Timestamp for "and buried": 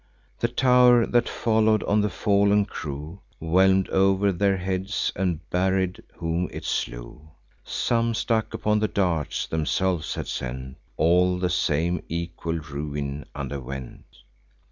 5.15-6.01